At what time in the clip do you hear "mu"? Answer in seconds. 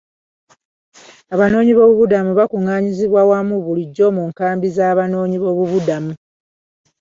4.15-4.23